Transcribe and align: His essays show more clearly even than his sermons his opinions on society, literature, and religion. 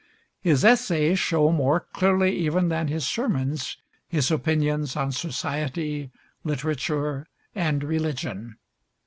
His 0.41 0.65
essays 0.65 1.19
show 1.19 1.51
more 1.51 1.79
clearly 1.79 2.35
even 2.35 2.69
than 2.69 2.87
his 2.87 3.05
sermons 3.05 3.77
his 4.07 4.31
opinions 4.31 4.95
on 4.95 5.11
society, 5.11 6.09
literature, 6.43 7.27
and 7.53 7.83
religion. 7.83 8.57